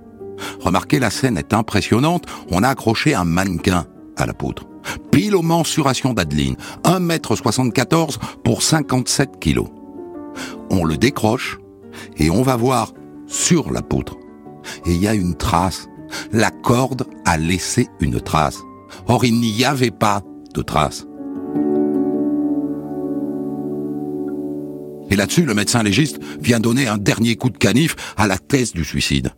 [0.60, 2.26] Remarquez, la scène est impressionnante.
[2.50, 4.66] On a accroché un mannequin à la poutre.
[5.10, 6.56] Pile aux mensurations d'Adeline.
[6.84, 9.68] 1m74 pour 57 kilos.
[10.70, 11.58] On le décroche
[12.16, 12.92] et on va voir
[13.26, 14.16] sur la poutre.
[14.84, 15.88] Et il y a une trace.
[16.32, 18.58] La corde a laissé une trace.
[19.06, 20.22] Or, il n'y avait pas
[20.54, 21.06] de trace.
[25.10, 28.72] Et là-dessus, le médecin légiste vient donner un dernier coup de canif à la thèse
[28.72, 29.32] du suicide.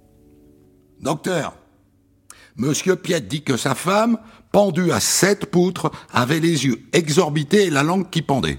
[1.00, 1.54] Docteur,
[2.56, 4.18] Monsieur Piette dit que sa femme,
[4.50, 8.58] pendue à sept poutres, avait les yeux exorbités et la langue qui pendait.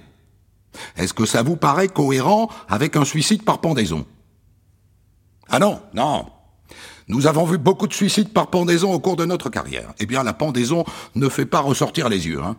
[0.96, 4.06] Est-ce que ça vous paraît cohérent avec un suicide par pendaison?
[5.50, 6.28] Ah non, non.
[7.10, 9.94] Nous avons vu beaucoup de suicides par pendaison au cours de notre carrière.
[10.00, 12.56] Eh bien, la pendaison ne fait pas ressortir les yeux, hein,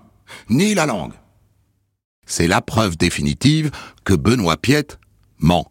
[0.48, 1.12] ni la langue.
[2.26, 3.70] C'est la preuve définitive
[4.04, 4.98] que Benoît Piette
[5.38, 5.70] ment.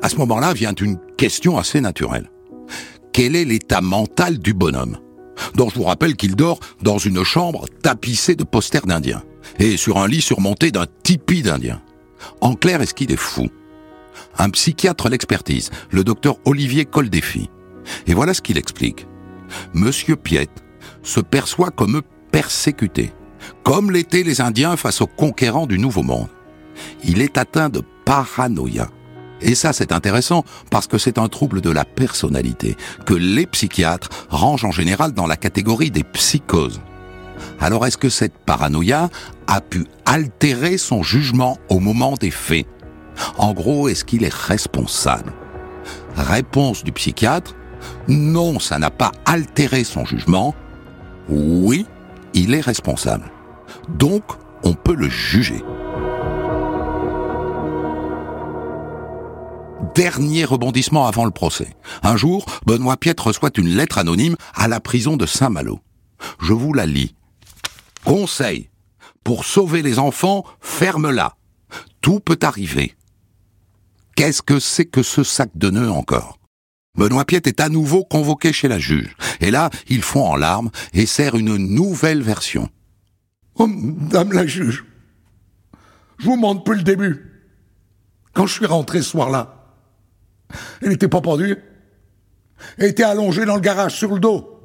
[0.00, 2.30] À ce moment-là vient une question assez naturelle.
[3.12, 4.98] Quel est l'état mental du bonhomme
[5.54, 9.22] dont je vous rappelle qu'il dort dans une chambre tapissée de posters d'Indiens
[9.58, 11.80] et sur un lit surmonté d'un tipi d'Indiens.
[12.40, 13.48] En clair, est-ce qu'il est fou
[14.38, 17.50] Un psychiatre l'expertise, le docteur Olivier Coldéfi.
[18.06, 19.06] Et voilà ce qu'il explique.
[19.74, 20.62] Monsieur Piette
[21.02, 23.12] se perçoit comme persécuté,
[23.62, 26.28] comme l'étaient les Indiens face aux conquérants du Nouveau Monde.
[27.04, 28.88] Il est atteint de paranoïa.
[29.40, 32.76] Et ça, c'est intéressant parce que c'est un trouble de la personnalité
[33.06, 36.80] que les psychiatres rangent en général dans la catégorie des psychoses.
[37.60, 39.10] Alors est-ce que cette paranoïa
[39.46, 42.66] a pu altérer son jugement au moment des faits?
[43.36, 45.32] En gros, est-ce qu'il est responsable?
[46.16, 47.54] Réponse du psychiatre,
[48.08, 50.54] non, ça n'a pas altéré son jugement,
[51.28, 51.86] Oui,
[52.32, 53.30] il est responsable.
[53.88, 54.22] Donc,
[54.62, 55.62] on peut le juger.
[59.94, 61.76] Dernier rebondissement avant le procès.
[62.02, 65.80] Un jour, Benoît Piette reçoit une lettre anonyme à la prison de Saint-Malo.
[66.40, 67.14] Je vous la lis.
[68.04, 68.70] Conseil.
[69.24, 71.36] Pour sauver les enfants, ferme-la.
[72.00, 72.94] Tout peut arriver.
[74.16, 76.38] Qu'est-ce que c'est que ce sac de nœuds encore?
[76.96, 79.14] Benoît Piette est à nouveau convoqué chez la juge.
[79.40, 82.68] Et là, il fond en larmes et sert une nouvelle version.
[83.54, 84.84] Oh, Madame la juge,
[86.18, 87.24] je vous montre depuis le début.
[88.32, 89.76] Quand je suis rentré ce soir-là,
[90.80, 91.56] elle n'était pas pendue.
[92.78, 94.60] Elle était allongée dans le garage sur le dos.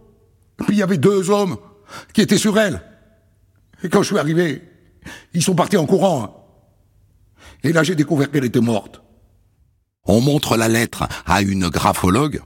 [0.57, 1.57] Puis il y avait deux hommes
[2.13, 2.81] qui étaient sur elle.
[3.83, 4.61] Et quand je suis arrivé,
[5.33, 6.39] ils sont partis en courant.
[7.63, 9.01] Et là, j'ai découvert qu'elle était morte.
[10.05, 12.41] On montre la lettre à une graphologue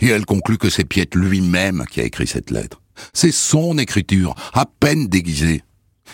[0.00, 2.80] et elle conclut que c'est Piette lui-même qui a écrit cette lettre.
[3.12, 5.62] C'est son écriture, à peine déguisée.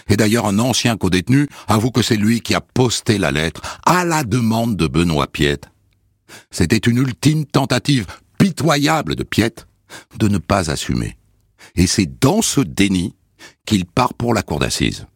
[0.08, 4.04] Et d'ailleurs, un ancien codétenu avoue que c'est lui qui a posté la lettre à
[4.04, 5.68] la demande de Benoît Piette.
[6.50, 8.06] C'était une ultime tentative
[8.38, 9.66] pitoyable de Piette
[10.18, 11.16] de ne pas assumer.
[11.74, 13.14] Et c'est dans ce déni
[13.66, 15.06] qu'il part pour la cour d'assises.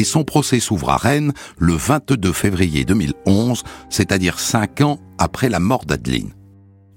[0.00, 5.60] et son procès s'ouvre à Rennes le 22 février 2011, c'est-à-dire cinq ans après la
[5.60, 6.32] mort d'Adeline.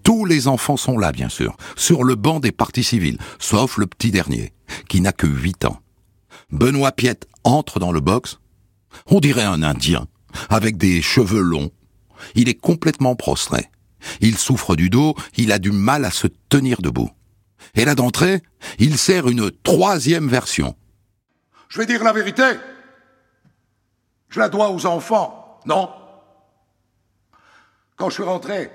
[0.04, 3.88] Tous les enfants sont là, bien sûr, sur le banc des partis civils, sauf le
[3.88, 4.54] petit dernier,
[4.88, 5.80] qui n'a que huit ans.
[6.50, 8.40] Benoît Piette entre dans le box.
[9.08, 10.08] On dirait un Indien,
[10.50, 11.72] avec des cheveux longs.
[12.36, 13.70] Il est complètement prostré.
[14.22, 17.10] Il souffre du dos, il a du mal à se tenir debout.
[17.76, 18.42] Et là d'entrée,
[18.80, 20.76] il sert une troisième version.
[21.70, 22.44] Je vais dire la vérité.
[24.30, 25.90] Je la dois aux enfants, non?
[27.96, 28.72] Quand je suis rentré,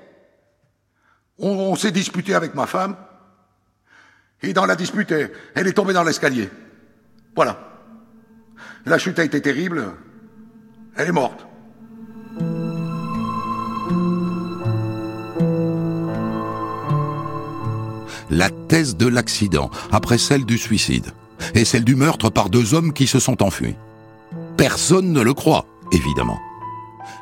[1.39, 2.97] on, s'est disputé avec ma femme,
[4.43, 6.49] et dans la dispute, elle est tombée dans l'escalier.
[7.35, 7.59] Voilà.
[8.87, 9.95] La chute a été terrible,
[10.99, 11.47] elle est morte.
[18.31, 21.13] La thèse de l'accident, après celle du suicide,
[21.55, 23.77] et celle du meurtre par deux hommes qui se sont enfuis.
[24.57, 26.39] Personne ne le croit, évidemment.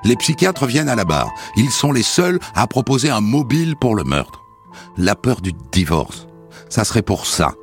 [0.05, 1.33] Les psychiatres viennent à la barre.
[1.57, 4.43] Ils sont les seuls à proposer un mobile pour le meurtre.
[4.97, 6.27] La peur du divorce.
[6.69, 7.55] Ça serait pour ça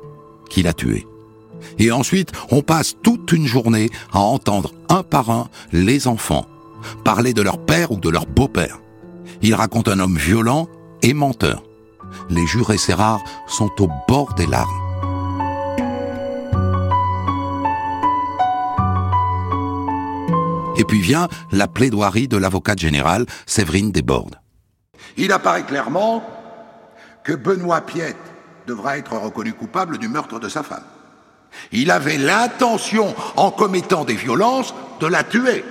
[0.48, 1.06] qu'il a tué.
[1.78, 6.46] Et ensuite, on passe toute une journée à entendre un par un les enfants
[7.04, 8.78] parler de leur père ou de leur beau-père.
[9.42, 10.68] Ils racontent un homme violent
[11.02, 11.62] et menteur.
[12.30, 14.70] Les jurés rares sont au bord des larmes.
[20.76, 24.40] Et puis vient la plaidoirie de l'avocate générale Séverine Desbordes.
[25.16, 26.24] Il apparaît clairement
[27.22, 28.16] que Benoît Piette
[28.66, 30.82] devra être reconnu coupable du meurtre de sa femme.
[31.72, 35.64] Il avait l'intention, en commettant des violences, de la tuer.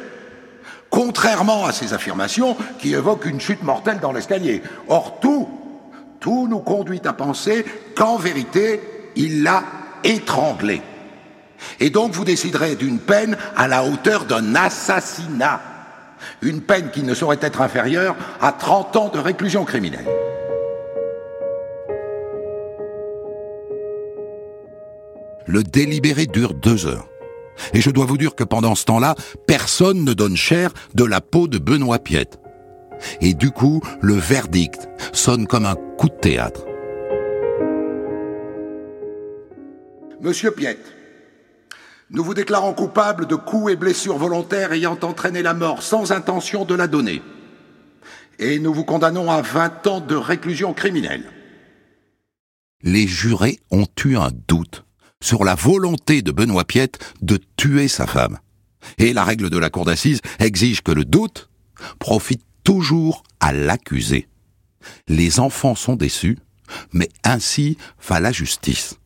[0.89, 4.61] Contrairement à ses affirmations qui évoquent une chute mortelle dans l'escalier.
[4.87, 5.49] Or, tout,
[6.19, 7.65] tout nous conduit à penser
[7.95, 8.81] qu'en vérité,
[9.15, 9.63] il l'a
[10.03, 10.81] étranglée.
[11.79, 15.61] Et donc vous déciderez d'une peine à la hauteur d'un assassinat.
[16.41, 20.05] Une peine qui ne saurait être inférieure à 30 ans de réclusion criminelle.
[25.47, 27.07] Le délibéré dure deux heures.
[27.73, 29.15] Et je dois vous dire que pendant ce temps-là,
[29.47, 32.39] personne ne donne cher de la peau de Benoît Piette.
[33.21, 36.65] Et du coup, le verdict sonne comme un coup de théâtre.
[40.21, 40.93] Monsieur Piette,
[42.09, 46.63] nous vous déclarons coupable de coups et blessures volontaires ayant entraîné la mort sans intention
[46.63, 47.21] de la donner.
[48.39, 51.25] Et nous vous condamnons à 20 ans de réclusion criminelle.
[52.81, 54.85] Les jurés ont eu un doute
[55.23, 58.39] sur la volonté de Benoît Piette de tuer sa femme.
[58.97, 61.49] Et la règle de la cour d'assises exige que le doute
[61.97, 64.27] profite toujours à l'accusé.
[65.07, 66.37] Les enfants sont déçus,
[66.91, 68.97] mais ainsi va la justice.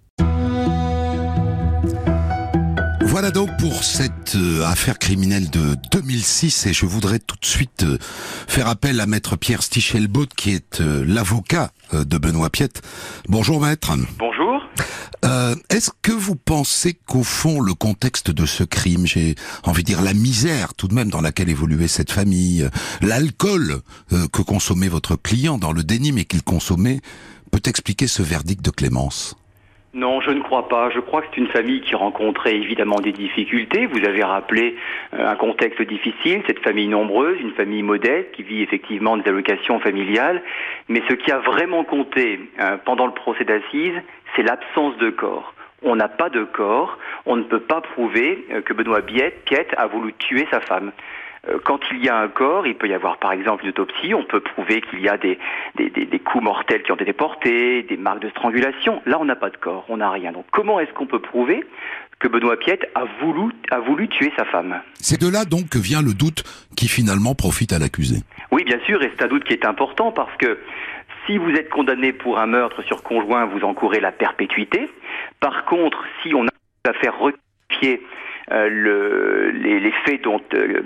[3.19, 7.81] Voilà donc pour cette euh, affaire criminelle de 2006 et je voudrais tout de suite
[7.81, 12.83] euh, faire appel à maître Pierre Stichelbaud qui est euh, l'avocat de Benoît Piette.
[13.27, 13.91] Bonjour maître.
[14.19, 14.61] Bonjour.
[15.71, 20.03] Est-ce que vous pensez qu'au fond le contexte de ce crime, j'ai envie de dire
[20.03, 22.69] la misère tout de même dans laquelle évoluait cette famille,
[23.01, 27.01] l'alcool que consommait votre client dans le déni mais qu'il consommait,
[27.51, 29.35] peut expliquer ce verdict de clémence?
[29.93, 30.89] Non, je ne crois pas.
[30.89, 33.85] Je crois que c'est une famille qui rencontrait évidemment des difficultés.
[33.85, 34.75] Vous avez rappelé
[35.13, 39.79] euh, un contexte difficile, cette famille nombreuse, une famille modeste qui vit effectivement des allocations
[39.79, 40.43] familiales.
[40.89, 43.99] Mais ce qui a vraiment compté euh, pendant le procès d'assises,
[44.35, 45.53] c'est l'absence de corps.
[45.83, 49.87] On n'a pas de corps, on ne peut pas prouver euh, que Benoît Piette a
[49.87, 50.91] voulu tuer sa femme.
[51.49, 54.13] Euh, quand il y a un corps, il peut y avoir par exemple une autopsie,
[54.13, 55.37] on peut prouver qu'il y a des,
[55.77, 59.01] des, coups mortels qui ont été portés, des marques de strangulation.
[59.05, 60.31] Là, on n'a pas de corps, on n'a rien.
[60.31, 61.63] Donc comment est-ce qu'on peut prouver
[62.19, 64.81] que Benoît Piette a voulu, a voulu tuer sa femme?
[64.95, 66.43] C'est de là donc que vient le doute
[66.75, 68.23] qui finalement profite à l'accusé.
[68.51, 70.59] Oui, bien sûr, et c'est un doute qui est important parce que
[71.25, 74.89] si vous êtes condamné pour un meurtre sur conjoint, vous encourez la perpétuité.
[75.39, 76.49] Par contre, si on a
[76.89, 77.33] à faire euh,
[78.49, 80.81] le, les, faits dont euh,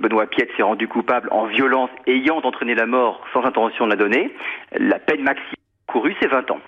[0.00, 3.96] Benoît Piette s'est rendu coupable en violence ayant entraîné la mort sans intention de la
[3.96, 4.34] donner,
[4.72, 5.54] la peine maximale
[5.86, 6.60] courue, c'est 20 ans.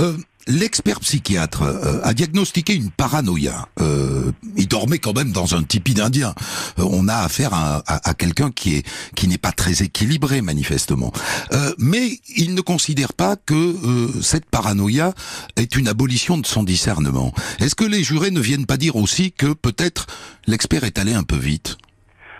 [0.00, 3.68] Euh, l'expert psychiatre euh, a diagnostiqué une paranoïa.
[3.80, 6.34] Euh, il dormait quand même dans un tipi d'Indien.
[6.78, 11.12] On a affaire à, à, quelqu'un qui est qui n'est pas très équilibré manifestement.
[11.78, 13.74] mais il ne considère pas que
[14.22, 15.12] cette paranoïa
[15.56, 17.32] est une abolition de son discernement.
[17.60, 20.06] Est-ce que les jurés ne viennent pas dire aussi que peut-être
[20.46, 21.78] l'expert est allé un peu vite?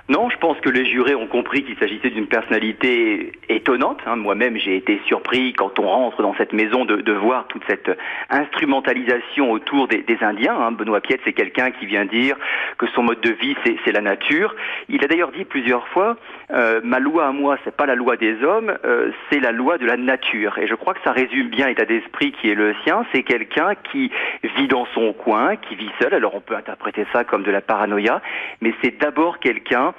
[0.09, 4.01] Non, je pense que les jurés ont compris qu'il s'agissait d'une personnalité étonnante.
[4.07, 4.17] Hein.
[4.17, 7.91] Moi-même, j'ai été surpris quand on rentre dans cette maison de, de voir toute cette
[8.31, 10.57] instrumentalisation autour des, des Indiens.
[10.59, 10.73] Hein.
[10.73, 12.37] Benoît Piette, c'est quelqu'un qui vient dire
[12.79, 14.55] que son mode de vie, c'est la nature.
[14.89, 16.17] Il a d'ailleurs dit plusieurs fois,
[16.53, 19.77] euh, ma loi à moi, c'est pas la loi des hommes, euh, c'est la loi
[19.77, 20.57] de la nature.
[20.57, 23.05] Et je crois que ça résume bien l'état d'esprit qui est le sien.
[23.13, 24.11] C'est quelqu'un qui
[24.57, 26.15] vit dans son coin, qui vit seul.
[26.15, 28.23] Alors on peut interpréter ça comme de la paranoïa,
[28.63, 29.93] mais c'est d'abord quelqu'un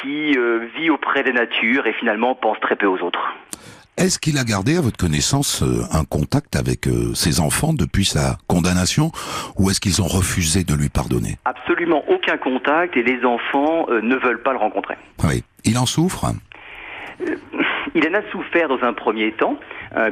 [0.00, 3.34] qui euh, vit auprès des natures et finalement pense très peu aux autres.
[3.96, 8.38] Est-ce qu'il a gardé, à votre connaissance, euh, un contact avec ses enfants depuis sa
[8.46, 9.10] condamnation
[9.58, 11.36] ou est-ce qu'ils ont refusé de lui pardonner?
[11.44, 14.96] Absolument aucun contact et les enfants ne veulent pas le rencontrer.
[15.24, 15.42] Oui.
[15.64, 16.26] Il en souffre?
[17.94, 19.58] Il en a souffert dans un premier temps,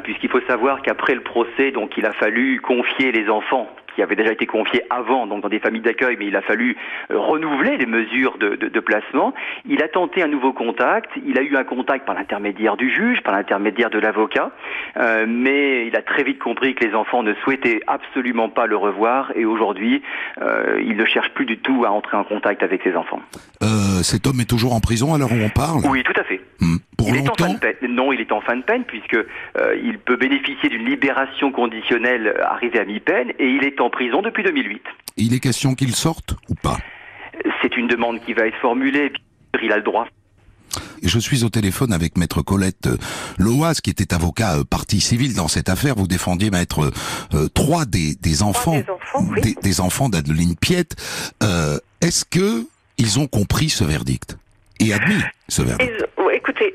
[0.02, 4.14] puisqu'il faut savoir qu'après le procès, donc il a fallu confier les enfants qui avait
[4.14, 6.76] déjà été confié avant, donc dans des familles d'accueil, mais il a fallu
[7.11, 9.32] euh, renouveler les mesures de, de, de, placement.
[9.68, 11.11] Il a tenté un nouveau contact.
[11.26, 14.52] Il a eu un contact par l'intermédiaire du juge, par l'intermédiaire de l'avocat,
[14.98, 18.76] euh, mais il a très vite compris que les enfants ne souhaitaient absolument pas le
[18.76, 20.02] revoir et aujourd'hui,
[20.42, 23.22] euh, il ne cherche plus du tout à entrer en contact avec ses enfants.
[23.62, 25.80] Euh, cet homme est toujours en prison à l'heure où on parle?
[25.88, 26.40] Oui, tout à fait.
[26.61, 26.77] Hmm.
[26.97, 27.95] Pour il longtemps est en fin de peine.
[27.95, 32.35] Non, il est en fin de peine puisque euh, il peut bénéficier d'une libération conditionnelle
[32.42, 34.83] arrivée à mi-peine et il est en prison depuis 2008.
[35.16, 36.79] Il est question qu'il sorte ou pas
[37.62, 39.12] C'est une demande qui va être formulée.
[39.62, 40.07] Il a le droit.
[41.03, 42.97] Je suis au téléphone avec maître Colette euh,
[43.38, 45.95] Loas, qui était avocat euh, partie civile dans cette affaire.
[45.95, 46.90] Vous défendiez maître
[47.35, 49.40] euh, trois des, des enfants, des enfants, oui.
[49.40, 50.97] des, des enfants d'Adeline Piette.
[51.42, 52.66] Euh, Est-ce que
[52.99, 54.37] ils ont compris ce verdict
[54.81, 55.92] et admis ce verdict?
[55.92, 56.07] Ils,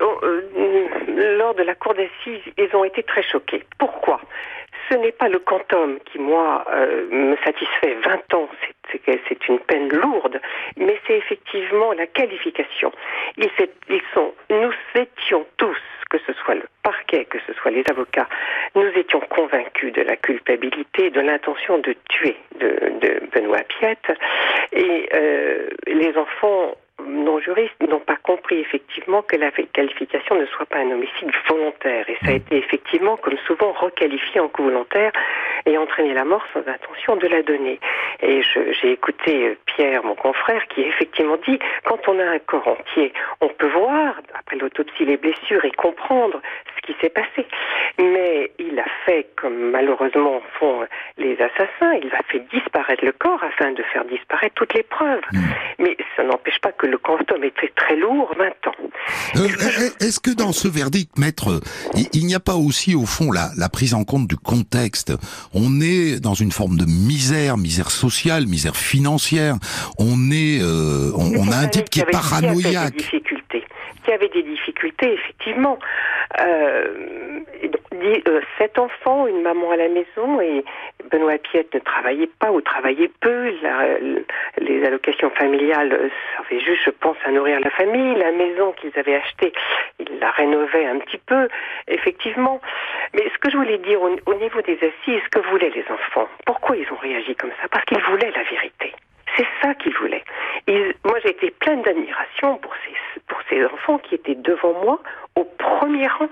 [0.01, 3.63] Oh, euh, lors de la cour d'assises, ils ont été très choqués.
[3.77, 4.21] Pourquoi?
[4.89, 7.95] Ce n'est pas le quantum qui, moi, euh, me satisfait.
[8.03, 8.49] 20 ans,
[8.91, 10.39] c'est une peine lourde,
[10.77, 12.91] mais c'est effectivement la qualification.
[13.37, 13.49] Ils,
[13.89, 15.77] ils sont, nous étions tous,
[16.09, 18.27] que ce soit le parquet, que ce soit les avocats,
[18.75, 22.67] nous étions convaincus de la culpabilité, de l'intention de tuer de,
[22.99, 24.11] de Benoît Piette,
[24.73, 26.75] et euh, les enfants
[27.07, 32.09] non juristes n'ont pas compris effectivement que la qualification ne soit pas un homicide volontaire.
[32.09, 35.11] Et ça a été effectivement, comme souvent, requalifié en coup volontaire
[35.65, 37.79] et entraîné la mort sans intention de la donner.
[38.21, 42.67] Et j'ai écouté Pierre, mon confrère, qui a effectivement dit, quand on a un corps
[42.67, 46.41] entier, on peut voir, après l'autopsie, les blessures et comprendre
[46.75, 47.45] ce qui s'est passé.
[47.99, 50.85] Mais il a fait, comme malheureusement font
[51.17, 55.21] les assassins, il a fait disparaître le corps afin de faire disparaître toutes les preuves.
[55.31, 55.39] Mmh.
[55.79, 58.75] Mais ça n'empêche pas que le quantum était très lourd, 20 ans.
[59.37, 61.61] Euh, Est-ce que dans ce verdict, maître,
[62.13, 65.13] il, n'y a pas aussi au fond la, la, prise en compte du contexte?
[65.53, 69.55] On est dans une forme de misère, misère sociale, misère financière.
[69.97, 72.61] On est, euh, on, on, a un type qui, est paranoïaque.
[72.61, 73.63] Qui avait des difficultés,
[74.03, 75.79] qui avait des difficultés, effectivement.
[76.39, 77.39] Euh,
[77.93, 80.63] euh, sept enfants, une maman à la maison et
[81.09, 83.53] Benoît Piette ne travaillait pas ou travaillait peu.
[84.57, 88.15] Les allocations familiales servaient juste, je pense, à nourrir la famille.
[88.15, 89.53] La maison qu'ils avaient achetée,
[89.99, 91.47] ils la rénovaient un petit peu,
[91.87, 92.61] effectivement.
[93.13, 95.85] Mais ce que je voulais dire au, au niveau des assises, ce que voulaient les
[95.91, 97.67] enfants, pourquoi ils ont réagi comme ça?
[97.69, 98.93] Parce qu'ils voulaient la vérité.
[99.37, 100.23] C'est ça qu'ils voulaient.
[100.67, 104.99] Ils, moi, été pleine d'admiration pour ces, pour ces enfants qui étaient devant moi
[105.35, 106.29] au premier rang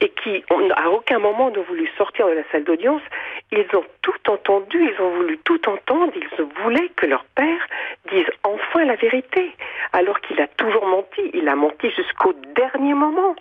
[0.00, 0.44] et qui,
[0.76, 3.02] à aucun moment, n'ont voulu sortir de la salle d'audience.
[3.50, 7.66] Ils ont tout entendu, ils ont voulu tout entendre, ils voulaient que leur père
[8.10, 9.52] dise enfin la vérité,
[9.92, 11.30] alors qu'il a toujours menti.
[11.34, 13.34] Il a menti jusqu'au dernier moment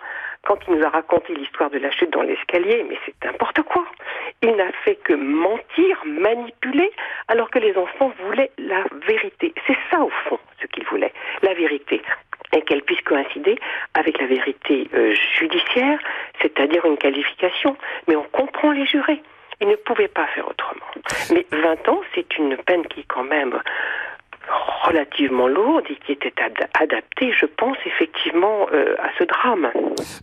[0.45, 3.85] quand il nous a raconté l'histoire de la chute dans l'escalier, mais c'est n'importe quoi.
[4.41, 6.91] Il n'a fait que mentir, manipuler,
[7.27, 9.53] alors que les enfants voulaient la vérité.
[9.67, 12.01] C'est ça, au fond, ce qu'ils voulaient, la vérité.
[12.53, 13.57] Et qu'elle puisse coïncider
[13.95, 15.99] avec la vérité euh, judiciaire,
[16.41, 17.75] c'est-à-dire une qualification.
[18.07, 19.21] Mais on comprend les jurés.
[19.61, 20.85] Ils ne pouvaient pas faire autrement.
[21.31, 23.59] Mais 20 ans, c'est une peine qui, quand même,
[24.85, 26.33] relativement lourde et qui était
[26.73, 29.69] adaptée, je pense, effectivement, euh, à ce drame.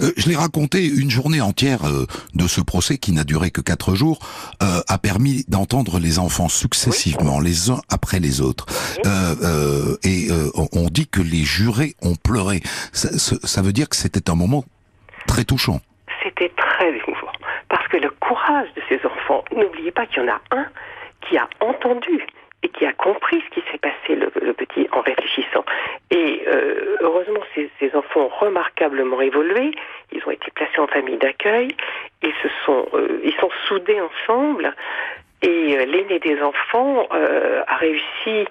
[0.01, 3.61] Euh, je l'ai raconté, une journée entière euh, de ce procès qui n'a duré que
[3.61, 4.19] quatre jours
[4.61, 8.67] a permis d'entendre les enfants successivement, les uns après les autres.
[10.05, 10.29] et
[10.73, 12.61] on dit que les jurés ont pleuré.
[12.93, 13.09] Ça,
[13.43, 14.65] ça veut dire que c'était un moment
[15.27, 15.81] très touchant.
[16.23, 17.33] C'était très émouvant.
[17.69, 20.67] Parce que le courage de ces enfants, n'oubliez pas qu'il y en a un
[21.29, 22.27] qui a entendu
[22.63, 25.65] et qui a compris ce qui s'est passé, le, petit, en réfléchissant.
[26.11, 29.73] Et euh, heureusement, ces, ces, enfants ont remarquablement évolué.
[30.13, 31.69] Ils ont été placés en famille d'accueil.
[32.23, 34.75] Ils se sont, euh, ils sont soudés ensemble.
[35.43, 38.47] Et euh, l'aîné des enfants a réussi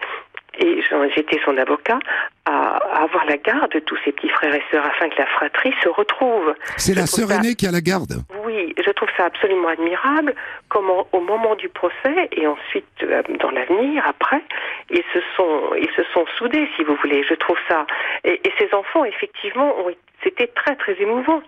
[0.62, 0.84] et
[1.16, 2.00] j'étais son avocat,
[2.46, 5.74] à, avoir la garde de tous ses petits frères et sœurs afin que la fratrie
[5.84, 6.54] se retrouve.
[6.78, 8.14] C'est la sœur aînée qui a la garde
[8.46, 10.34] Oui, je trouve ça absolument admirable,
[10.70, 14.42] comment au moment du procès et ensuite euh, dans l'avenir, après,
[14.90, 17.24] ils se sont ils se sont soudés, si vous voulez.
[17.28, 17.86] Je trouve ça...
[18.24, 19.76] Et, et ces enfants, effectivement,
[20.24, 21.42] c'était très très émouvant.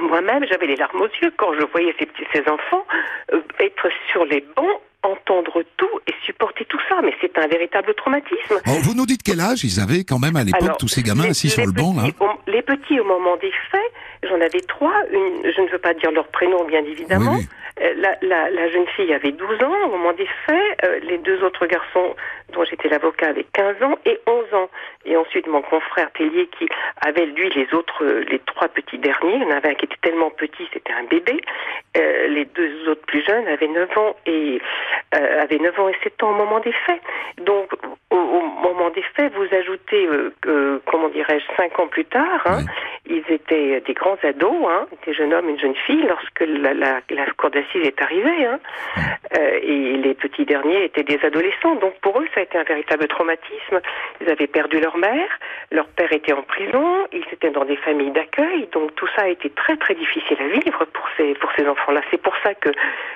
[0.00, 2.84] Moi-même, j'avais les larmes aux yeux quand je voyais ces, petits, ces enfants
[3.32, 7.94] euh, être sur les bancs entendre tout et supporter tout ça, mais c'est un véritable
[7.94, 8.60] traumatisme.
[8.66, 11.30] Oh, vous nous dites quel âge ils avaient quand même à l'époque, tous ces gamins
[11.30, 12.08] assis sur le banc là
[12.46, 13.92] Les petits, au moment des faits,
[14.22, 17.38] j'en avais trois, une, je ne veux pas dire leur prénom bien évidemment,
[17.80, 21.18] euh, la, la, la, jeune fille avait 12 ans au moment des faits, euh, les
[21.18, 22.14] deux autres garçons
[22.52, 24.68] dont j'étais l'avocat avaient 15 ans et 11 ans.
[25.06, 26.68] Et ensuite mon confrère Tellier qui
[27.00, 29.96] avait lui les autres, les trois petits derniers, il y en avait un qui était
[30.02, 31.40] tellement petit, c'était un bébé,
[31.96, 34.16] euh, les deux autres plus jeunes avaient 9 ans.
[34.26, 34.60] Et
[35.14, 37.00] euh, avaient 9 ans et 7 ans au moment des faits.
[37.38, 37.72] Donc
[38.10, 40.08] au, au moment des faits, vous ajoutez,
[40.86, 42.58] comment dirais-je, 5 ans plus tard, hein,
[43.06, 46.74] ils étaient des grands ados, hein, des jeunes hommes et une jeune fille lorsque la,
[46.74, 48.44] la, la cour d'assises est arrivée.
[48.44, 48.58] Hein,
[49.38, 51.74] euh, et les petits derniers étaient des adolescents.
[51.76, 53.80] Donc pour eux, ça a été un véritable traumatisme.
[54.20, 55.28] Ils avaient perdu leur mère,
[55.70, 58.68] leur père était en prison, ils étaient dans des familles d'accueil.
[58.72, 62.02] Donc tout ça a été très très difficile à vivre pour ces pour ces enfants-là.
[62.10, 62.70] C'est pour ça que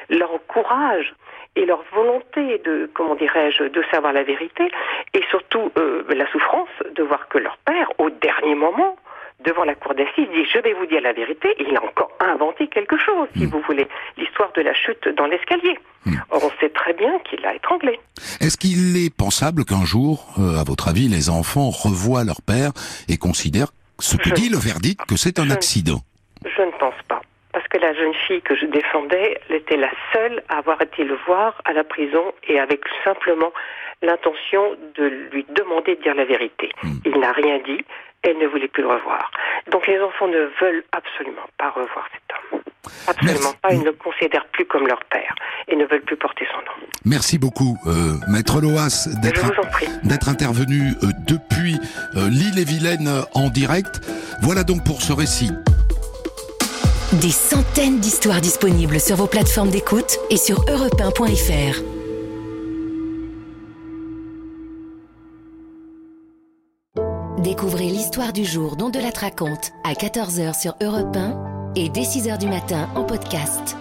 [0.08, 1.12] leur courage
[1.57, 4.70] et leur volonté de, comment dirais-je, de savoir la vérité,
[5.14, 8.96] et surtout euh, la souffrance de voir que leur père, au dernier moment,
[9.44, 11.48] devant la cour d'assises, dit je vais vous dire la vérité.
[11.59, 13.50] Et il a encore inventé quelque chose, si hmm.
[13.50, 13.86] vous voulez,
[14.16, 15.78] l'histoire de la chute dans l'escalier.
[16.04, 16.14] Hmm.
[16.30, 17.98] Or, on sait très bien qu'il l'a étranglé.
[18.40, 22.72] Est-ce qu'il est pensable qu'un jour, euh, à votre avis, les enfants revoient leur père
[23.09, 26.00] et considèrent ce que dit le verdict que c'est un accident?
[26.00, 26.15] Je
[27.76, 31.16] que la jeune fille que je défendais, elle était la seule à avoir été le
[31.26, 33.52] voir à la prison et avec simplement
[34.02, 36.70] l'intention de lui demander de dire la vérité.
[36.82, 36.98] Hmm.
[37.04, 37.84] Il n'a rien dit
[38.22, 39.30] elle ne voulait plus le revoir.
[39.70, 42.60] Donc les enfants ne veulent absolument pas revoir cet homme.
[43.06, 43.72] Absolument pas.
[43.72, 45.32] Ils ne le considèrent plus comme leur père
[45.68, 46.88] et ne veulent plus porter son nom.
[47.04, 51.78] Merci beaucoup, euh, Maître Loas, d'être intervenu euh, depuis
[52.16, 54.00] euh, l'île et Vilaine en direct.
[54.42, 55.52] Voilà donc pour ce récit.
[57.12, 61.00] Des centaines d'histoires disponibles sur vos plateformes d'écoute et sur europe
[67.38, 72.02] Découvrez l'histoire du jour dont de la raconte à 14h sur Europe 1 et dès
[72.02, 73.76] 6h du matin en podcast.